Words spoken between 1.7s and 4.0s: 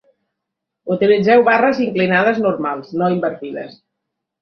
inclinades normals, no invertides.